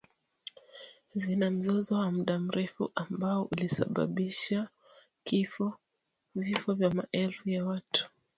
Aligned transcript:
Zina 1.21 1.45
mzozo 1.51 1.95
wa 1.95 2.11
muda 2.11 2.39
mrefu 2.39 2.91
ambao 2.95 3.43
ulisababishwa 3.43 4.67
vifo 6.35 6.73
vya 6.73 6.89
maelfu 6.93 7.49
ya 7.49 7.65
watu. 7.65 8.09